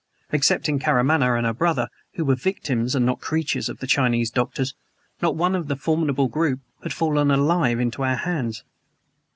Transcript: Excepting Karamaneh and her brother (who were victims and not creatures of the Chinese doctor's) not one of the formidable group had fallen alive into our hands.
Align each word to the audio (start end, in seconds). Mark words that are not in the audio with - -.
Excepting 0.33 0.79
Karamaneh 0.79 1.37
and 1.37 1.45
her 1.45 1.53
brother 1.53 1.87
(who 2.15 2.25
were 2.25 2.33
victims 2.33 2.95
and 2.95 3.05
not 3.05 3.19
creatures 3.21 3.69
of 3.69 3.77
the 3.77 3.85
Chinese 3.85 4.31
doctor's) 4.31 4.73
not 5.21 5.35
one 5.35 5.53
of 5.55 5.67
the 5.67 5.75
formidable 5.75 6.27
group 6.27 6.59
had 6.81 6.91
fallen 6.91 7.29
alive 7.29 7.79
into 7.79 8.01
our 8.03 8.15
hands. 8.15 8.63